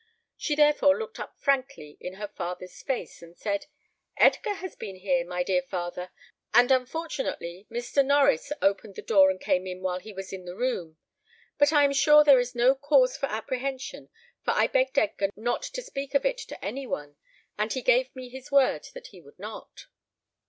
[0.35, 3.67] She therefore looked up frankly in her father's face, and said,
[4.17, 6.09] "Edgar has been here, my dear father,
[6.55, 8.03] and unfortunately Mr.
[8.03, 10.97] Norries opened the door and came in while he was in the room;
[11.59, 14.09] but I am sure there is no cause for apprehension,
[14.43, 17.17] for I begged Edgar not to speak of it to any one,
[17.55, 19.85] and he gave me his word that he would not."